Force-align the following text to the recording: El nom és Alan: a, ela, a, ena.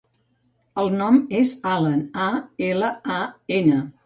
El 0.83 0.89
nom 1.01 1.19
és 1.41 1.51
Alan: 1.73 2.01
a, 2.25 2.27
ela, 2.71 2.91
a, 3.19 3.21
ena. 3.61 3.79